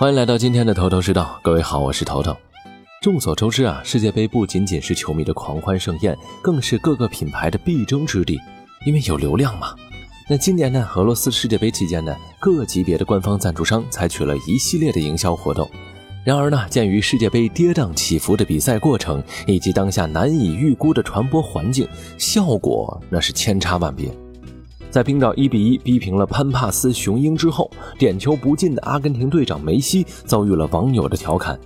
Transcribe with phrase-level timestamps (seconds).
[0.00, 2.34] 欢迎来到今天的头头是道，各位好，我是头头。
[3.02, 8.38] 众所周知啊，世界杯不仅仅是球迷的狂欢盛宴，更是各个品牌的必争之地，
[8.86, 9.74] 因为有流量嘛。
[10.26, 15.70] 那今年呢，俄罗斯世界杯期间呢，各级别的官方赞助商采取了一系列的营销活动。
[16.24, 21.86] 然而呢，鉴于世界杯跌宕起伏的比赛过程，以及当下难以预估的传播环境，
[22.16, 24.10] 效果那是千差万别。
[24.90, 31.58] 在冰岛一比一逼平了潘帕斯雄鹰之后，点球不进的阿根廷队长梅西遭遇了网友的调侃。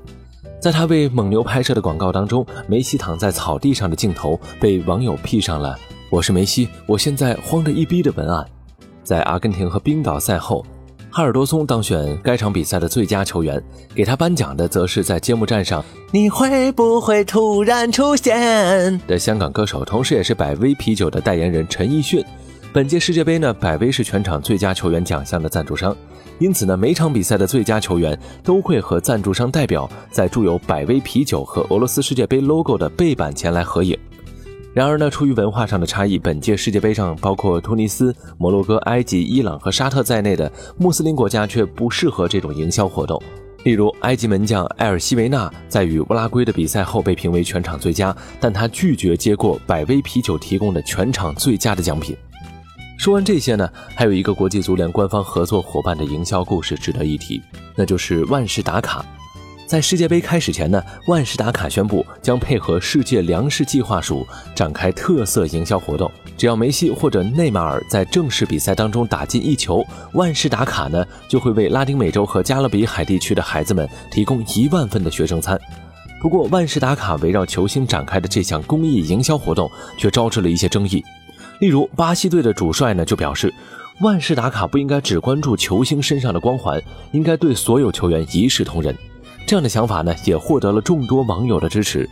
[0.60, 5.78] 在他为蒙牛拍摄的广告当中，梅西躺在草地上的镜头被网友 P 上了
[6.10, 8.46] “我是梅西，我现在慌得一逼”的文案。
[9.02, 10.64] 在阿根廷和冰岛赛后，
[11.10, 13.62] 哈尔多松当选该场比赛的最佳球员，
[13.94, 22.24] 给他颁奖的则是在揭幕战上“你会不会突然出现”的香港歌手，同时也是百威啤酒的代言人陈奕迅。
[22.74, 25.96] 本届世界杯呢，百威是全场最佳球员奖项的赞助商，
[26.40, 33.96] 因此呢，每场比赛的最佳球员都会和赞助商代表在注有百威啤酒和俄罗斯世界杯 logo 的背板前来合影。
[34.72, 43.22] 然而呢，出于文化上的差异，本届世界杯上包括突尼斯、摩洛哥、埃及、伊朗和沙特在内的穆斯林国家却不适合这种营销活动。
[43.62, 52.16] 例如，埃及门将埃尔西维纳在与乌拉圭的比赛后被评为全场最佳，但他拒绝接过百威啤酒提供的全场最佳的奖品。
[53.04, 57.38] 说完这些呢，还有一个国际足联官方合作伙伴的营销故事值得一提，
[57.76, 59.04] 那就是万事达卡。
[59.66, 66.10] 在世界杯开始前呢，万事达卡宣布将配合世界粮食计划署展开特色营销活动。
[66.38, 75.60] 只要梅西或者内马尔在正式比赛当中打进一球，万事达卡呢就会为拉丁美洲和加勒比海地区的孩子们提供一万份的学生餐。
[76.22, 81.04] 不过，万事达卡围绕球星展开的这项公益营销活动却招致了一些争议。
[81.64, 83.50] 例如，巴西队的主帅呢就表示，
[84.02, 86.78] 万事达卡不应该只关注球星身上的光环，
[87.12, 88.94] 应该对所有球员一视同仁。
[89.46, 92.06] 这样的想法呢也获得了众多网友的支持。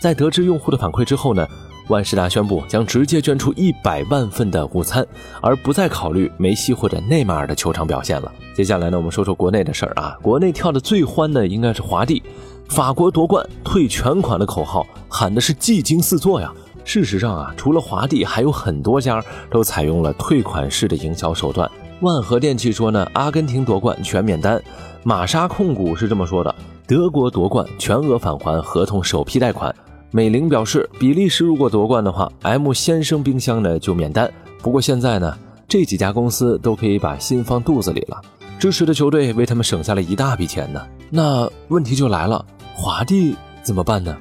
[0.00, 1.44] 在得知用户的反馈之后呢，
[1.88, 5.04] 万事达宣布将直接捐出一百万份的午餐，
[5.40, 8.32] 而不再考虑梅西或者内马尔的球场表现了。
[8.54, 12.22] 接下来呢，我们说说国内的事儿啊，国内跳的最欢的应该是华帝，
[12.68, 16.52] 法国夺冠退全款的口号喊的是技惊四座呀。
[16.84, 21.70] 事实上啊，除了华帝，还有很多家都采用了退款式的营销手段。
[22.00, 24.58] 万和电器说呢，阿根廷夺冠全免单；
[25.04, 26.54] 玛莎控股是这么说的，
[26.86, 29.74] 德国夺冠全额返还合同首批贷款。
[30.10, 34.30] 美菱表示，比利时如果夺冠的话，M 先生冰箱呢就免单。
[34.60, 35.38] 不过现在呢，
[35.68, 38.20] 这几家公司都可以把心放肚子里了，
[38.58, 40.84] 支持的球队为他们省下了一大笔钱呢。
[41.08, 42.44] 那问题就来了，
[42.74, 44.16] 华帝怎么办呢？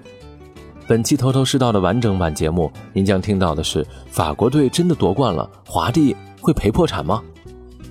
[0.91, 7.23] 本期头头是道的完整版节目，您将听到的是：法国队真的夺冠了，华帝会赔破产吗？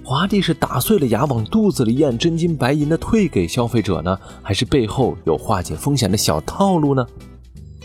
[0.04, 7.06] 华帝是打碎了牙往肚子里咽真金白银的退给消费者呢，还是背后有化解风险的小套路呢？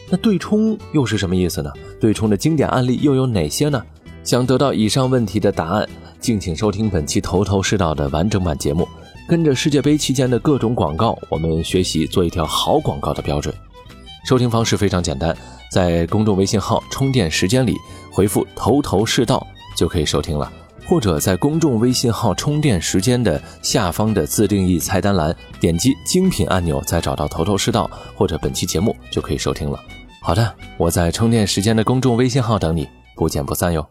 [0.10, 1.72] 那对冲又是什么意思呢？
[1.98, 3.82] 对冲的经典案例又有哪些呢？
[4.22, 5.88] 想得到以上问题的答案，
[6.20, 8.86] 敬请收听本期头头是道的完整版节目，
[9.30, 13.56] 跟着世界杯期间的各种广告，我们学习做一条好广告的标准。
[14.26, 15.38] 收听方式非常简单，
[15.70, 17.78] 在公众微信号“充电时间”里
[18.12, 19.46] 回复“头头是道”
[19.78, 20.52] 就可以收听了，
[20.88, 27.88] 或者在公众微信号“充电时间”的下方的自定义菜单栏点击精品按钮，再找到“头头是道”
[28.18, 29.80] 或者本期节目就可以收听了。
[30.24, 33.88] 好的，我在充电时间的公众微信号等你，不见不散哟。